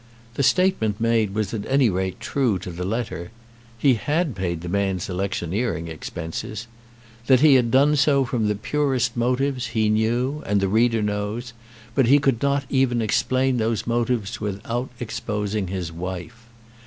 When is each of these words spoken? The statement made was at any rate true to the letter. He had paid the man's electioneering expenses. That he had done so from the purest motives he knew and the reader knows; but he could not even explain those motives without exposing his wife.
The 0.33 0.41
statement 0.41 0.99
made 0.99 1.35
was 1.35 1.53
at 1.53 1.63
any 1.67 1.87
rate 1.87 2.19
true 2.19 2.57
to 2.57 2.71
the 2.71 2.83
letter. 2.83 3.29
He 3.77 3.93
had 3.93 4.35
paid 4.35 4.61
the 4.61 4.67
man's 4.67 5.07
electioneering 5.11 5.89
expenses. 5.89 6.65
That 7.27 7.41
he 7.41 7.53
had 7.53 7.69
done 7.69 7.95
so 7.95 8.25
from 8.25 8.47
the 8.47 8.55
purest 8.55 9.15
motives 9.15 9.67
he 9.67 9.89
knew 9.89 10.41
and 10.47 10.59
the 10.59 10.67
reader 10.67 11.03
knows; 11.03 11.53
but 11.93 12.07
he 12.07 12.17
could 12.17 12.41
not 12.41 12.65
even 12.67 12.99
explain 12.99 13.57
those 13.57 13.85
motives 13.85 14.41
without 14.41 14.89
exposing 14.99 15.67
his 15.67 15.91
wife. 15.91 16.47